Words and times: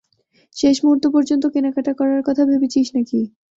শেষ 0.55 0.75
মুহুর্ত 0.83 1.05
পর্যন্ত 1.15 1.43
কেনাকাটা 1.53 1.93
করার 1.99 2.21
কথা 2.27 2.43
ভেবেছিস 2.49 2.87
না 2.95 3.01
কি? 3.09 3.21